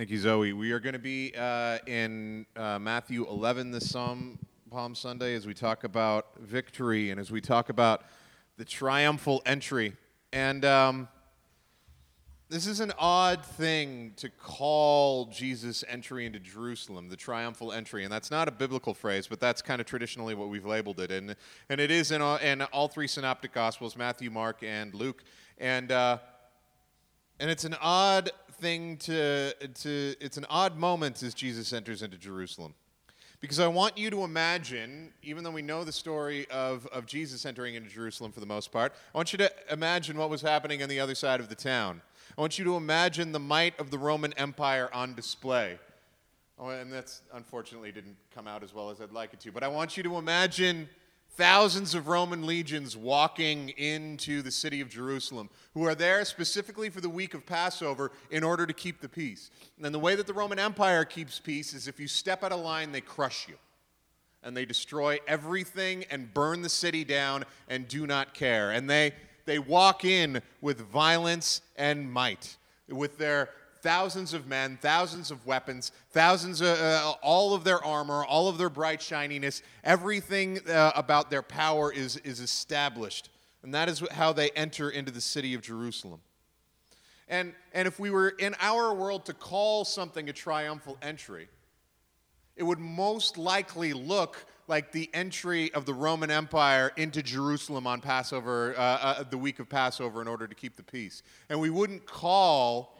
[0.00, 0.54] Thank you, Zoe.
[0.54, 5.52] We are going to be uh, in uh, Matthew 11 this Palm Sunday as we
[5.52, 8.04] talk about victory and as we talk about
[8.56, 9.92] the triumphal entry.
[10.32, 11.06] And um,
[12.48, 18.02] this is an odd thing to call Jesus' entry into Jerusalem, the triumphal entry.
[18.02, 21.12] And that's not a biblical phrase, but that's kind of traditionally what we've labeled it.
[21.12, 21.36] And,
[21.68, 25.22] and it is in all, in all three synoptic gospels Matthew, Mark, and Luke.
[25.58, 26.20] And, uh,
[27.38, 28.30] and it's an odd
[28.60, 32.74] thing to, to, it's an odd moment as Jesus enters into Jerusalem.
[33.40, 37.46] Because I want you to imagine, even though we know the story of, of Jesus
[37.46, 40.82] entering into Jerusalem for the most part, I want you to imagine what was happening
[40.82, 42.02] on the other side of the town.
[42.36, 45.78] I want you to imagine the might of the Roman Empire on display.
[46.58, 49.52] Oh, and that's unfortunately didn't come out as well as I'd like it to.
[49.52, 50.86] But I want you to imagine
[51.32, 57.00] thousands of Roman legions walking into the city of Jerusalem, who are there specifically for
[57.00, 59.50] the week of Passover in order to keep the peace.
[59.82, 62.60] And the way that the Roman Empire keeps peace is if you step out of
[62.60, 63.54] line, they crush you.
[64.42, 68.70] And they destroy everything and burn the city down and do not care.
[68.70, 69.12] And they,
[69.44, 72.56] they walk in with violence and might,
[72.88, 73.50] with their
[73.82, 78.58] thousands of men, thousands of weapons, thousands of uh, all of their armor, all of
[78.58, 83.30] their bright shininess, everything uh, about their power is, is established.
[83.62, 86.20] And that is how they enter into the city of Jerusalem.
[87.28, 91.48] And, and if we were in our world to call something a triumphal entry,
[92.56, 98.00] it would most likely look like the entry of the Roman Empire into Jerusalem on
[98.00, 101.22] Passover, uh, uh, the week of Passover, in order to keep the peace.
[101.48, 102.94] And we wouldn't call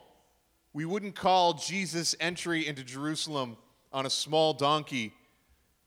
[0.73, 3.57] we wouldn't call Jesus' entry into Jerusalem
[3.93, 5.12] on a small donkey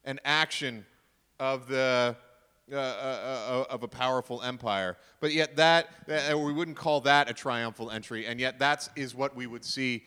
[0.05, 0.85] an action
[1.39, 2.15] of the
[2.71, 4.97] uh, uh, uh, of a powerful empire.
[5.19, 9.13] But yet that uh, we wouldn't call that a triumphal entry, and yet that is
[9.13, 10.03] what we would see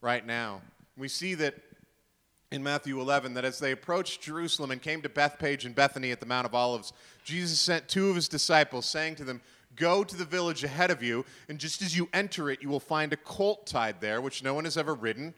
[0.00, 0.62] right now.
[0.96, 1.54] We see that
[2.50, 6.20] in Matthew 11 that as they approached Jerusalem and came to Bethphage and Bethany at
[6.20, 6.92] the Mount of Olives,
[7.24, 9.40] Jesus sent two of his disciples, saying to them,
[9.76, 12.80] Go to the village ahead of you, and just as you enter it, you will
[12.80, 15.34] find a colt tied there, which no one has ever ridden.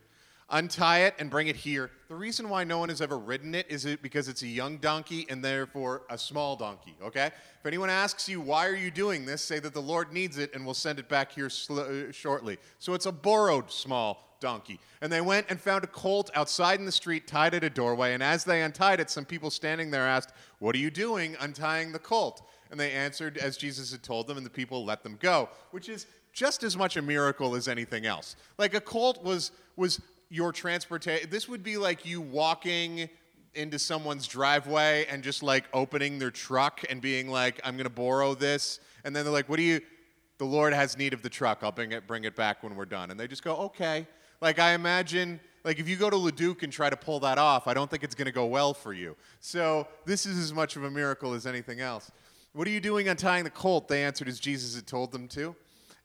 [0.51, 1.91] Untie it and bring it here.
[2.09, 4.77] The reason why no one has ever ridden it is it because it's a young
[4.77, 7.27] donkey and therefore a small donkey, okay?
[7.61, 10.55] If anyone asks you, why are you doing this, say that the Lord needs it
[10.55, 12.59] and we'll send it back here sl- uh, shortly.
[12.79, 14.79] So it's a borrowed small donkey.
[15.01, 18.13] And they went and found a colt outside in the street tied at a doorway.
[18.13, 21.93] And as they untied it, some people standing there asked, What are you doing untying
[21.93, 22.47] the colt?
[22.75, 25.89] And they answered as Jesus had told them, and the people let them go, which
[25.89, 28.35] is just as much a miracle as anything else.
[28.59, 31.31] Like a colt was was your transportation.
[31.31, 33.09] This would be like you walking
[33.55, 37.91] into someone's driveway and just like opening their truck and being like, "I'm going to
[37.91, 39.81] borrow this," and then they're like, "What do you?"
[40.39, 41.61] The Lord has need of the truck.
[41.63, 43.13] I'll bring it bring it back when we're done.
[43.13, 44.05] And they just go, "Okay."
[44.41, 47.69] Like I imagine like if you go to Leduc and try to pull that off,
[47.69, 49.15] I don't think it's going to go well for you.
[49.39, 52.11] So this is as much of a miracle as anything else.
[52.55, 53.89] What are you doing untying the colt?
[53.89, 55.57] They answered as Jesus had told them to.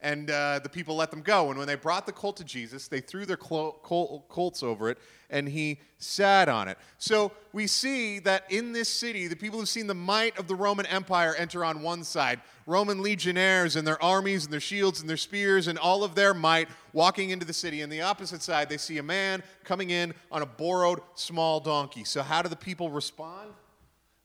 [0.01, 1.49] And uh, the people let them go.
[1.49, 4.89] And when they brought the colt to Jesus, they threw their col- col- colts over
[4.89, 4.97] it,
[5.29, 6.79] and he sat on it.
[6.97, 10.55] So we see that in this city, the people have seen the might of the
[10.55, 12.39] Roman Empire enter on one side.
[12.65, 16.33] Roman legionnaires and their armies and their shields and their spears and all of their
[16.33, 17.81] might walking into the city.
[17.81, 22.05] And the opposite side, they see a man coming in on a borrowed small donkey.
[22.05, 23.51] So, how do the people respond?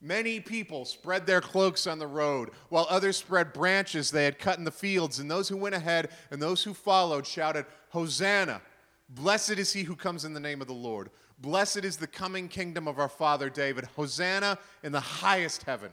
[0.01, 4.59] Many people spread their cloaks on the road, while others spread branches they had cut
[4.59, 5.19] in the fields.
[5.19, 8.61] And those who went ahead and those who followed shouted, Hosanna!
[9.09, 11.11] Blessed is he who comes in the name of the Lord.
[11.39, 13.85] Blessed is the coming kingdom of our father David.
[13.97, 15.93] Hosanna in the highest heaven.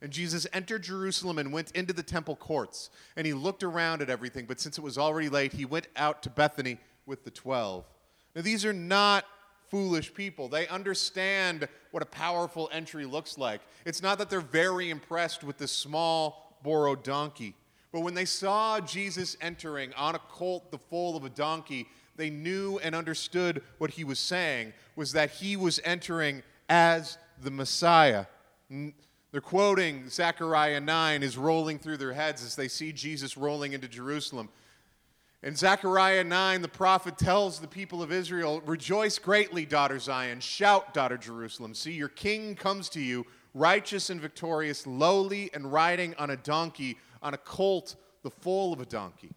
[0.00, 2.90] And Jesus entered Jerusalem and went into the temple courts.
[3.16, 6.22] And he looked around at everything, but since it was already late, he went out
[6.24, 7.84] to Bethany with the twelve.
[8.34, 9.24] Now, these are not
[9.72, 10.48] foolish people.
[10.48, 13.62] They understand what a powerful entry looks like.
[13.86, 17.54] It's not that they're very impressed with this small borrowed donkey,
[17.90, 22.28] but when they saw Jesus entering on a colt the foal of a donkey, they
[22.28, 28.26] knew and understood what he was saying was that he was entering as the Messiah.
[28.68, 33.88] They're quoting Zechariah 9 is rolling through their heads as they see Jesus rolling into
[33.88, 34.50] Jerusalem.
[35.44, 40.38] In Zechariah 9, the prophet tells the people of Israel, Rejoice greatly, daughter Zion.
[40.38, 41.74] Shout, daughter Jerusalem.
[41.74, 46.96] See, your king comes to you, righteous and victorious, lowly and riding on a donkey,
[47.22, 49.32] on a colt, the foal of a donkey.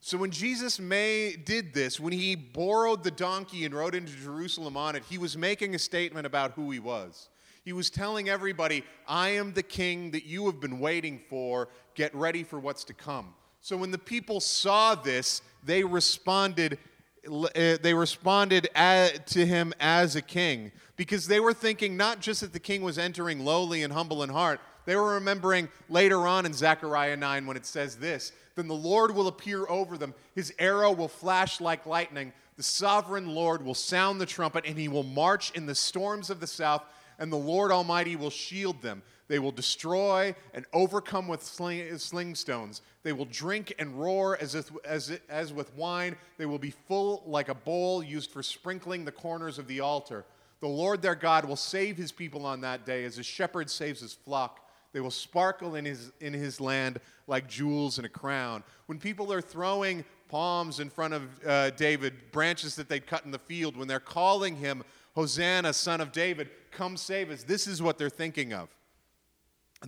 [0.00, 4.78] So when Jesus may, did this, when he borrowed the donkey and rode into Jerusalem
[4.78, 7.28] on it, he was making a statement about who he was.
[7.64, 11.68] He was telling everybody, I am the king that you have been waiting for.
[11.94, 13.34] Get ready for what's to come.
[13.62, 16.78] So when the people saw this, they responded
[17.24, 20.72] uh, they responded to him as a king.
[20.96, 24.28] Because they were thinking not just that the king was entering lowly and humble in
[24.28, 28.74] heart, they were remembering later on in Zechariah 9 when it says this Then the
[28.74, 33.74] Lord will appear over them, his arrow will flash like lightning, the sovereign Lord will
[33.74, 36.82] sound the trumpet, and he will march in the storms of the south,
[37.20, 39.02] and the Lord Almighty will shield them.
[39.32, 42.82] They will destroy and overcome with sling, sling stones.
[43.02, 46.16] They will drink and roar as, if, as, as with wine.
[46.36, 50.26] They will be full like a bowl used for sprinkling the corners of the altar.
[50.60, 54.02] The Lord their God will save his people on that day as a shepherd saves
[54.02, 54.68] his flock.
[54.92, 58.62] They will sparkle in his, in his land like jewels in a crown.
[58.84, 63.30] When people are throwing palms in front of uh, David, branches that they'd cut in
[63.30, 64.84] the field, when they're calling him,
[65.14, 68.68] Hosanna, son of David, come save us, this is what they're thinking of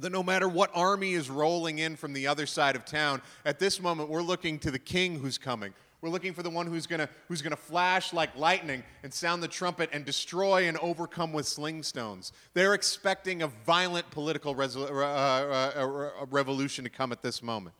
[0.00, 3.58] that no matter what army is rolling in from the other side of town, at
[3.58, 5.72] this moment we're looking to the king who's coming.
[6.00, 9.48] We're looking for the one who's gonna, who's gonna flash like lightning and sound the
[9.48, 12.32] trumpet and destroy and overcome with sling stones.
[12.52, 17.74] They're expecting a violent political resol- uh, uh, uh, revolution to come at this moment.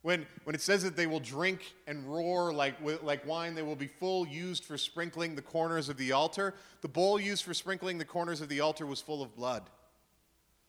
[0.00, 3.76] When, when it says that they will drink and roar like, like wine, they will
[3.76, 6.54] be full, used for sprinkling the corners of the altar.
[6.80, 9.62] The bowl used for sprinkling the corners of the altar was full of blood.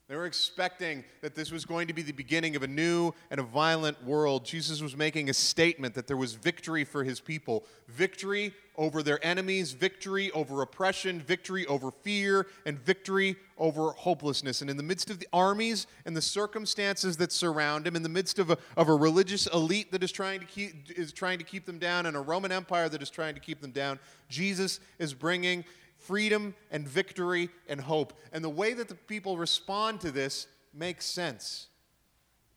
[0.09, 3.39] They were expecting that this was going to be the beginning of a new and
[3.39, 4.43] a violent world.
[4.43, 9.23] Jesus was making a statement that there was victory for his people victory over their
[9.25, 14.61] enemies, victory over oppression, victory over fear, and victory over hopelessness.
[14.61, 18.09] And in the midst of the armies and the circumstances that surround him, in the
[18.09, 21.45] midst of a, of a religious elite that is trying, to keep, is trying to
[21.45, 24.79] keep them down, and a Roman Empire that is trying to keep them down, Jesus
[24.99, 25.63] is bringing
[26.03, 28.13] freedom and victory and hope.
[28.31, 31.67] And the way that the people respond to this makes sense.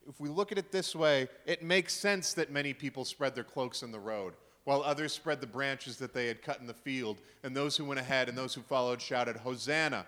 [0.09, 3.45] If we look at it this way, it makes sense that many people spread their
[3.45, 4.35] cloaks in the road,
[4.65, 7.21] while others spread the branches that they had cut in the field.
[7.43, 10.07] And those who went ahead and those who followed shouted, Hosanna!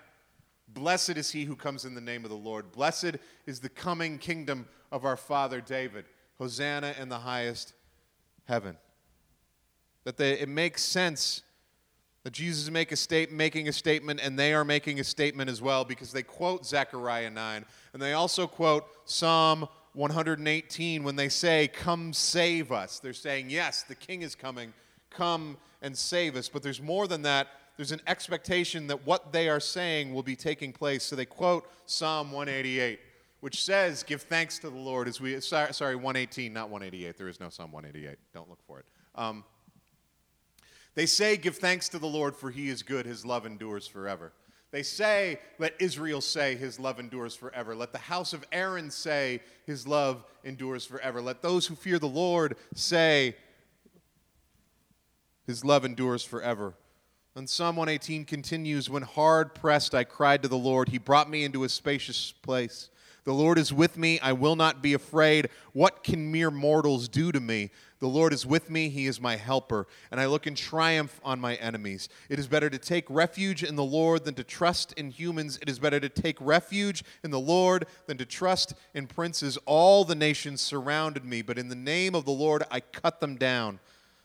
[0.71, 2.71] Blessed is he who comes in the name of the Lord.
[2.71, 3.15] Blessed
[3.47, 6.05] is the coming kingdom of our father David.
[6.37, 7.73] Hosanna in the highest
[8.47, 8.77] heaven.
[10.03, 11.41] That they, it makes sense
[12.29, 15.63] that Jesus make a state, making a statement, and they are making a statement as
[15.63, 21.69] well because they quote Zechariah 9, and they also quote Psalm 118 when they say,
[21.69, 22.99] Come save us.
[22.99, 24.73] They're saying, Yes, the king is coming.
[25.09, 26.49] Come and save us.
[26.49, 27.47] But there's more than that.
[27.77, 31.03] There's an expectation that what they are saying will be taking place.
[31.03, 32.99] So they quote Psalm 188,
[33.39, 37.17] which says, Give thanks to the Lord as we, sorry, sorry 118, not 188.
[37.17, 38.19] There is no Psalm 188.
[38.35, 38.85] Don't look for it.
[39.15, 39.43] Um,
[40.99, 44.33] they say, Give thanks to the Lord, for he is good, his love endures forever.
[44.71, 47.73] They say, Let Israel say, His love endures forever.
[47.73, 51.21] Let the house of Aaron say, His love endures forever.
[51.21, 53.37] Let those who fear the Lord say,
[55.47, 56.73] His love endures forever.
[57.33, 60.89] And Psalm 118 continues When hard pressed, I cried to the Lord.
[60.89, 62.89] He brought me into a spacious place.
[63.29, 64.19] The Lord is with me.
[64.21, 65.49] I will not be afraid.
[65.73, 67.69] What can mere mortals do to me?
[67.99, 71.39] The Lord is with me, He is my helper, and I look in triumph on
[71.39, 72.09] my enemies.
[72.27, 75.59] It is better to take refuge in the Lord than to trust in humans.
[75.61, 79.59] It is better to take refuge in the Lord than to trust in princes.
[79.67, 83.35] All the nations surrounded me, but in the name of the Lord I cut them
[83.35, 83.79] down.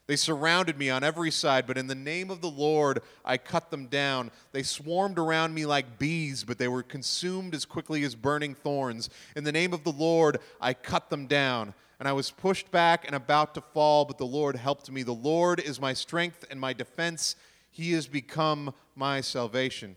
[0.06, 3.70] They surrounded me on every side, but in the name of the Lord I cut
[3.70, 4.31] them down.
[4.53, 9.08] They swarmed around me like bees, but they were consumed as quickly as burning thorns.
[9.34, 13.06] In the name of the Lord I cut them down and I was pushed back
[13.06, 15.03] and about to fall, but the Lord helped me.
[15.03, 17.37] The Lord is my strength and my defense.
[17.70, 19.96] He has become my salvation.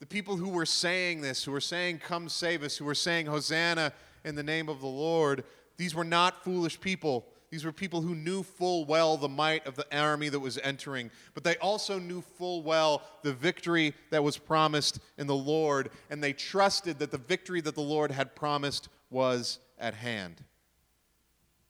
[0.00, 3.26] The people who were saying this, who were saying, Come save us, who were saying,
[3.26, 3.92] Hosanna
[4.24, 5.44] in the name of the Lord,
[5.76, 7.26] these were not foolish people.
[7.50, 11.10] These were people who knew full well the might of the army that was entering,
[11.34, 16.22] but they also knew full well the victory that was promised in the Lord, and
[16.22, 20.44] they trusted that the victory that the Lord had promised was at hand.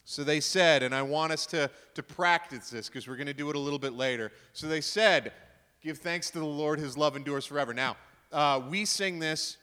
[0.05, 3.33] So they said, and I want us to, to practice this because we're going to
[3.33, 4.33] do it a little bit later.
[4.53, 5.33] So they said,
[5.83, 7.73] Give thanks to the Lord, his love endures forever.
[7.73, 7.97] Now,
[8.33, 9.57] uh, we sing this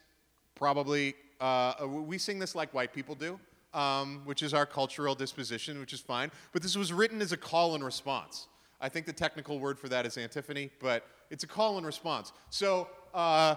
[0.56, 3.40] probably, uh, we sing this like white people do,
[3.78, 6.32] um, which is our cultural disposition, which is fine.
[6.52, 8.48] But this was written as a call and response.
[8.82, 12.34] I think the technical word for that is antiphony, but it's a call and response.
[12.50, 13.56] So, uh,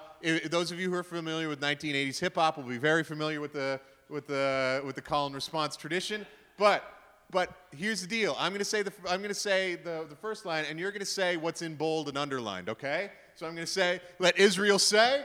[0.51, 3.53] those of you who are familiar with 1980s hip hop will be very familiar with
[3.53, 6.27] the with the with the call and response tradition.
[6.57, 6.85] But
[7.31, 8.37] but here's the deal.
[8.39, 11.37] I'm gonna say the I'm gonna say the, the first line, and you're gonna say
[11.37, 13.11] what's in bold and underlined, okay?
[13.37, 15.25] So I'm gonna say, let Israel say.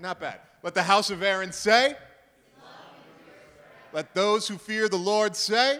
[0.00, 0.40] Not bad.
[0.62, 1.94] Let the house of Aaron say.
[3.94, 5.78] Let those who fear the Lord say.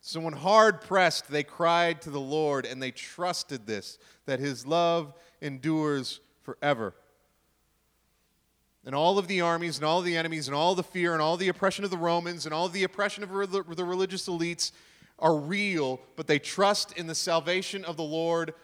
[0.00, 4.64] So when hard pressed, they cried to the Lord and they trusted this, that his
[4.64, 5.12] love
[5.42, 6.94] endures forever.
[8.86, 11.20] And all of the armies and all of the enemies and all the fear and
[11.20, 14.70] all the oppression of the Romans and all the oppression of the religious elites
[15.18, 18.54] are real, but they trust in the salvation of the Lord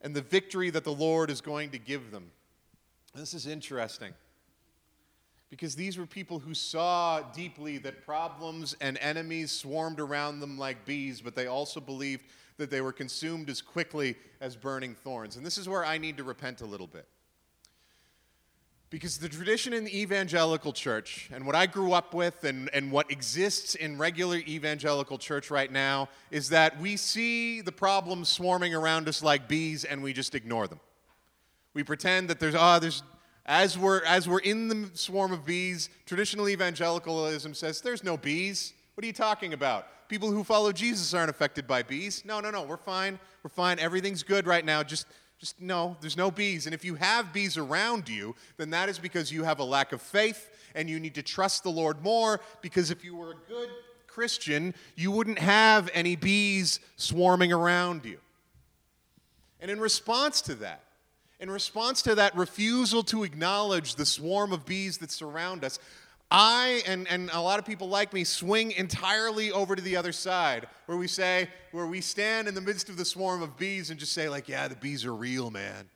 [0.00, 2.30] and the victory that the Lord is going to give them.
[3.14, 4.14] This is interesting
[5.50, 10.84] because these were people who saw deeply that problems and enemies swarmed around them like
[10.84, 12.24] bees, but they also believed
[12.58, 15.36] that they were consumed as quickly as burning thorns.
[15.36, 17.06] And this is where I need to repent a little bit.
[18.90, 22.90] Because the tradition in the evangelical church, and what I grew up with, and, and
[22.90, 28.74] what exists in regular evangelical church right now, is that we see the problems swarming
[28.74, 30.80] around us like bees and we just ignore them.
[31.74, 33.02] We pretend that there's, oh, there's,
[33.48, 38.74] as we're, as we're in the swarm of bees, traditional evangelicalism says there's no bees.
[38.94, 39.86] What are you talking about?
[40.08, 42.24] People who follow Jesus aren't affected by bees.
[42.26, 43.18] No, no, no, we're fine.
[43.42, 43.78] We're fine.
[43.78, 44.82] Everything's good right now.
[44.82, 45.06] Just,
[45.38, 46.66] just no, there's no bees.
[46.66, 49.92] And if you have bees around you, then that is because you have a lack
[49.92, 53.48] of faith and you need to trust the Lord more because if you were a
[53.48, 53.70] good
[54.06, 58.18] Christian, you wouldn't have any bees swarming around you.
[59.60, 60.82] And in response to that,
[61.40, 65.78] in response to that refusal to acknowledge the swarm of bees that surround us,
[66.30, 70.12] I and, and a lot of people like me swing entirely over to the other
[70.12, 73.90] side, where we say, where we stand in the midst of the swarm of bees
[73.90, 75.88] and just say, like, yeah, the bees are real, man.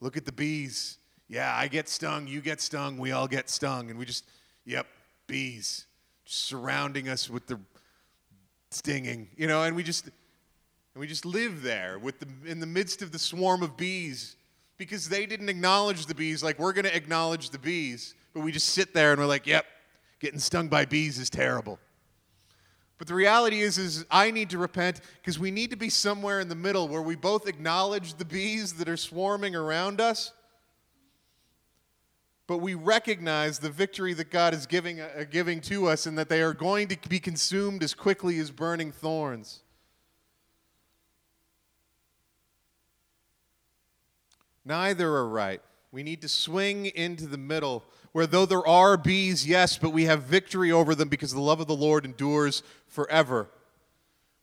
[0.00, 0.98] Look at the bees.
[1.28, 3.90] Yeah, I get stung, you get stung, we all get stung.
[3.90, 4.24] And we just,
[4.64, 4.86] yep,
[5.26, 5.86] bees
[6.24, 7.60] surrounding us with the
[8.70, 12.66] stinging, you know, and we just and we just live there with the in the
[12.66, 14.36] midst of the swarm of bees
[14.76, 18.52] because they didn't acknowledge the bees like we're going to acknowledge the bees, but we
[18.52, 19.66] just sit there and we're like, yep,
[20.20, 21.78] getting stung by bees is terrible.
[22.98, 26.40] But the reality is, is I need to repent because we need to be somewhere
[26.40, 30.32] in the middle where we both acknowledge the bees that are swarming around us,
[32.46, 36.28] but we recognize the victory that God is giving, uh, giving to us and that
[36.28, 39.62] they are going to be consumed as quickly as burning thorns.
[44.64, 45.60] Neither are right.
[45.92, 50.04] We need to swing into the middle, where though there are bees, yes, but we
[50.04, 53.48] have victory over them because the love of the Lord endures forever.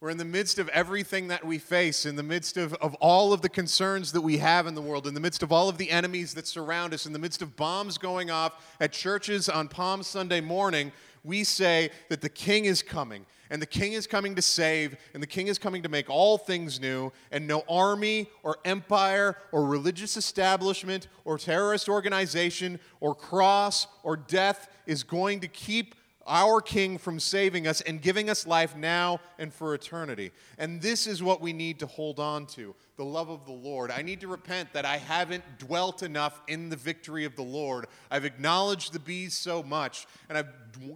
[0.01, 3.33] We're in the midst of everything that we face, in the midst of, of all
[3.33, 5.77] of the concerns that we have in the world, in the midst of all of
[5.77, 9.67] the enemies that surround us, in the midst of bombs going off at churches on
[9.67, 10.91] Palm Sunday morning,
[11.23, 15.21] we say that the King is coming and the king is coming to save, and
[15.21, 19.65] the king is coming to make all things new, and no army or empire or
[19.65, 25.95] religious establishment or terrorist organization or cross or death is going to keep
[26.27, 30.31] our King from saving us and giving us life now and for eternity.
[30.57, 33.89] And this is what we need to hold on to the love of the Lord.
[33.89, 37.87] I need to repent that I haven't dwelt enough in the victory of the Lord.
[38.11, 40.49] I've acknowledged the bees so much, and I've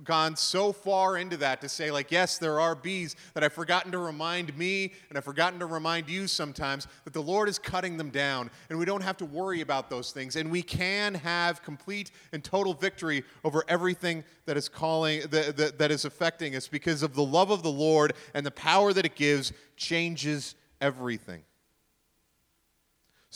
[0.03, 3.91] gone so far into that to say, like, yes, there are bees, that I've forgotten
[3.91, 7.97] to remind me and I've forgotten to remind you sometimes that the Lord is cutting
[7.97, 10.35] them down, and we don't have to worry about those things.
[10.35, 15.79] And we can have complete and total victory over everything that is calling that, that,
[15.79, 19.07] that is affecting us because of the love of the Lord and the power that
[19.07, 21.41] it gives changes everything.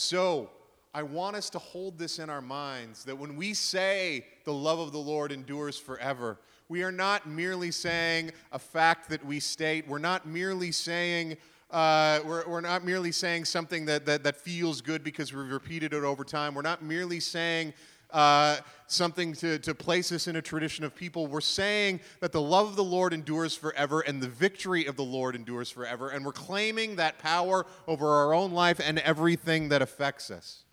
[0.02, 0.50] So,
[0.94, 4.80] I want us to hold this in our minds that when we say the love
[4.80, 6.38] of the Lord endures forever,
[6.70, 9.86] we are not merely saying a fact that we state.
[9.90, 11.36] We're not merely saying,
[11.70, 15.94] uh, we're, we're not merely saying something that, that, that feels good because we've repeated
[15.94, 16.56] it over time.
[16.56, 17.74] We're not merely saying
[18.12, 21.28] uh, something to, to place us in a tradition of people.
[21.28, 25.04] We're saying that the love of the Lord endures forever and the victory of the
[25.04, 26.10] Lord endures forever.
[26.10, 30.64] And we're claiming that power over our own life and everything that affects us.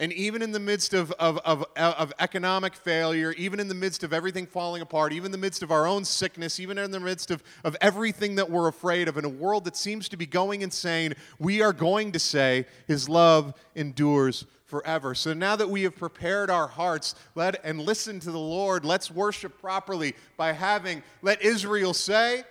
[0.00, 4.04] And even in the midst of, of, of, of, economic failure, even in the midst
[4.04, 7.00] of everything falling apart, even in the midst of our own sickness, even in the
[7.00, 10.24] midst of, of everything that we're afraid of, in a world that seems to be
[10.24, 15.14] going insane, we are going to say, His love endures forever.
[15.14, 19.10] So now that we have prepared our hearts, let and listen to the Lord, let's
[19.10, 22.44] worship properly by having, let Israel say,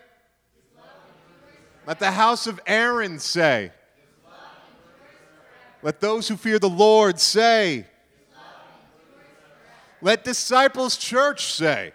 [1.85, 3.71] let the house of Aaron say,
[5.83, 7.85] let those who fear the Lord say.
[10.01, 11.93] Let Disciples Church say.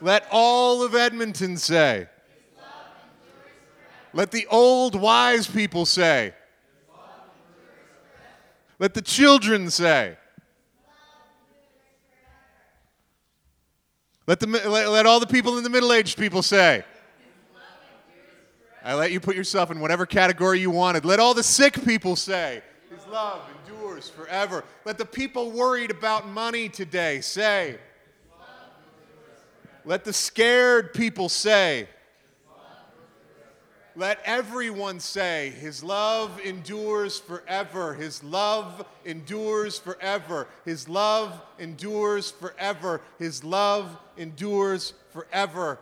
[0.00, 2.08] Let all of Edmonton say.
[4.12, 6.34] Let the old wise people say.
[8.78, 10.16] Let the children say.
[14.26, 16.84] Let, the, let, let all the people in the middle aged people say.
[18.84, 21.04] I let you put yourself in whatever category you wanted.
[21.04, 22.62] Let all the sick people say,
[22.94, 24.64] His love endures forever.
[24.84, 27.78] Let the people worried about money today say,
[29.84, 31.88] Let the scared people say,
[33.98, 37.94] let everyone say, His love endures forever.
[37.94, 40.46] His love endures forever.
[40.64, 43.00] His love endures forever.
[43.18, 45.80] His love endures forever.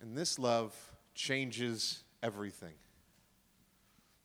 [0.00, 0.74] And this love
[1.14, 2.74] changes everything.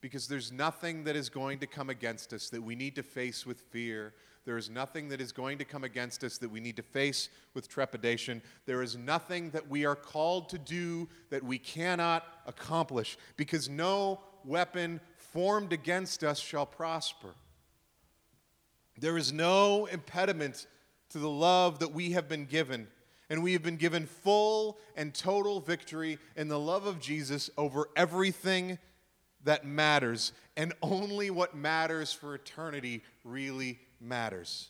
[0.02, 3.46] Because there's nothing that is going to come against us that we need to face
[3.46, 4.14] with fear.
[4.46, 7.30] There is nothing that is going to come against us that we need to face
[7.54, 8.42] with trepidation.
[8.66, 13.18] There is nothing that we are called to do that we cannot accomplish.
[13.36, 17.34] Because no weapon formed against us shall prosper.
[19.00, 20.68] There is no impediment
[21.10, 22.88] to the love that we have been given
[23.30, 27.90] and we have been given full and total victory in the love of Jesus over
[27.96, 28.78] everything
[29.48, 30.34] that matters.
[30.56, 34.70] And only what matters for eternity really matters.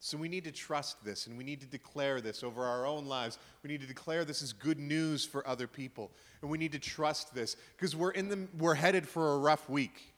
[0.00, 3.06] So we need to trust this and we need to declare this over our own
[3.06, 3.38] lives.
[3.62, 6.10] We need to declare this as good news for other people.
[6.40, 9.70] And we need to trust this because we're in the we're headed for a rough
[9.70, 10.12] week.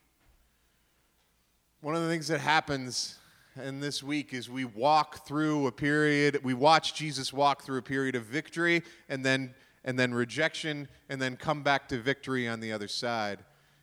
[1.82, 3.18] One of the things that happens
[3.62, 7.82] in this week is we walk through a period, we watch Jesus walk through a
[7.82, 9.54] period of victory and then
[9.84, 13.40] and then rejection and then come back to victory on the other side.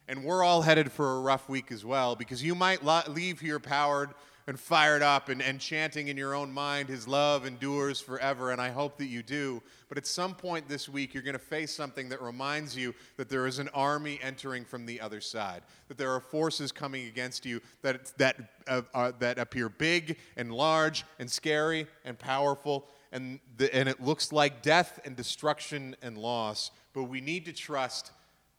[0.07, 3.59] And we're all headed for a rough week as well because you might leave here
[3.59, 4.09] powered
[4.47, 8.59] and fired up and, and chanting in your own mind, His love endures forever, and
[8.59, 9.61] I hope that you do.
[9.87, 13.29] But at some point this week, you're going to face something that reminds you that
[13.29, 17.45] there is an army entering from the other side, that there are forces coming against
[17.45, 18.35] you that, that,
[18.67, 24.01] uh, uh, that appear big and large and scary and powerful, and, the, and it
[24.01, 26.71] looks like death and destruction and loss.
[26.93, 28.11] But we need to trust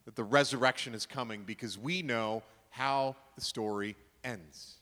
[0.05, 4.75] that the resurrection is coming because we know how the story ends.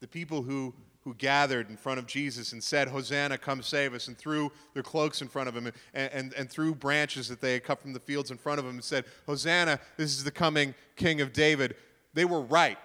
[0.00, 4.08] The people who, who gathered in front of Jesus and said, Hosanna, come save us,
[4.08, 7.54] and threw their cloaks in front of him and, and, and threw branches that they
[7.54, 10.30] had cut from the fields in front of him and said, Hosanna, this is the
[10.30, 11.76] coming King of David.
[12.12, 12.78] They were right.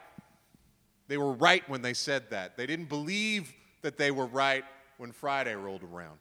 [1.07, 2.55] They were right when they said that.
[2.55, 4.63] They didn't believe that they were right
[5.01, 6.19] when Friday rolled around.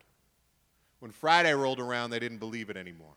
[1.01, 3.13] When Friday rolled around, they didn't believe it anymore.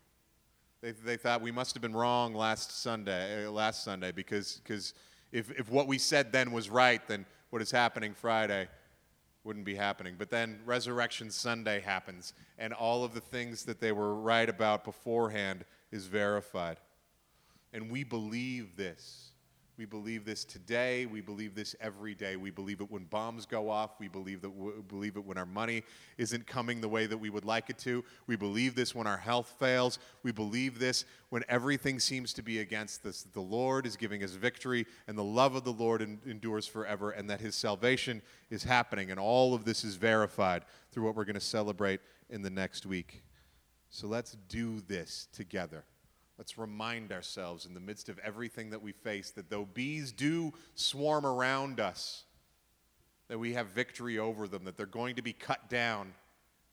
[0.82, 4.92] They, they thought we must have been wrong last Sunday, uh, last Sunday because because
[5.32, 8.68] if, if what we said then was right, then what is happening Friday
[9.42, 10.16] wouldn't be happening.
[10.18, 14.84] But then Resurrection Sunday happens, and all of the things that they were right about
[14.84, 16.76] beforehand is verified.
[17.72, 19.30] And we believe this.
[19.76, 21.04] We believe this today.
[21.04, 22.36] We believe this every day.
[22.36, 23.98] We believe it when bombs go off.
[23.98, 25.82] We believe that we believe it when our money
[26.16, 28.04] isn't coming the way that we would like it to.
[28.28, 29.98] We believe this when our health fails.
[30.22, 33.26] We believe this when everything seems to be against us.
[33.32, 37.28] The Lord is giving us victory, and the love of the Lord endures forever, and
[37.28, 39.10] that His salvation is happening.
[39.10, 42.86] And all of this is verified through what we're going to celebrate in the next
[42.86, 43.24] week.
[43.88, 45.84] So let's do this together.
[46.38, 50.52] Let's remind ourselves in the midst of everything that we face that though bees do
[50.74, 52.24] swarm around us,
[53.28, 56.12] that we have victory over them, that they're going to be cut down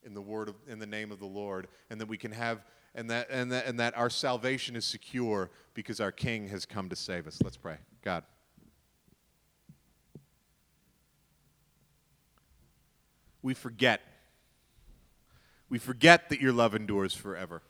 [0.03, 2.65] in the word of, in the name of the Lord, and that we can have
[2.95, 6.89] and that and that and that our salvation is secure because our King has come
[6.89, 7.39] to save us.
[7.43, 7.77] Let's pray.
[8.03, 8.23] God.
[13.43, 14.01] We forget.
[15.69, 17.61] We forget that your love endures forever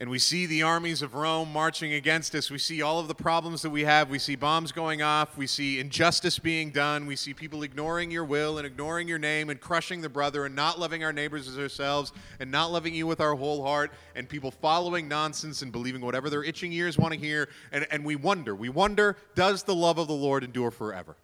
[0.00, 2.52] and we see the armies of Rome marching against us.
[2.52, 4.08] We see all of the problems that we have.
[4.08, 5.36] We see bombs going off.
[5.36, 7.04] We see injustice being done.
[7.06, 10.54] We see people ignoring your will and ignoring your name and crushing the brother and
[10.54, 14.28] not loving our neighbors as ourselves and not loving you with our whole heart and
[14.28, 17.48] people following nonsense and believing whatever their itching ears want to hear.
[17.72, 21.16] And, and we wonder, we wonder, does the love of the Lord endure forever?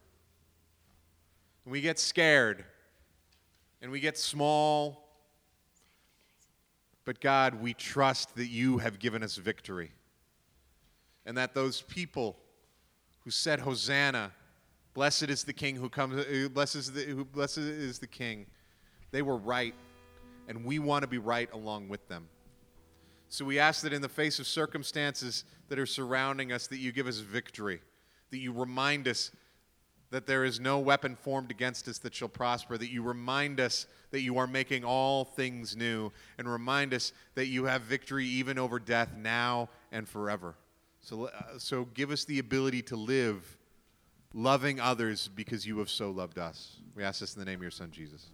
[1.65, 2.65] And we get scared
[3.81, 5.04] and we get small
[7.05, 9.93] but God, we trust that you have given us victory.
[11.27, 12.37] And that those people
[13.25, 14.33] who said, Hosanna,
[14.93, 18.47] blessed is the King who comes, uh, blessed the, who, blessed is the King,
[19.11, 19.75] they were right.
[20.49, 22.29] And we want to be right along with them.
[23.29, 26.93] So we ask that in the face of circumstances that are surrounding us, that you
[26.93, 27.81] give us victory,
[28.31, 29.31] that you remind us
[30.11, 33.87] that there is no weapon formed against us that shall prosper, that you remind us
[34.11, 38.59] that you are making all things new, and remind us that you have victory even
[38.59, 40.55] over death now and forever.
[41.01, 43.57] So, uh, so give us the ability to live
[44.33, 46.77] loving others because you have so loved us.
[46.95, 48.31] We ask this in the name of your Son, Jesus.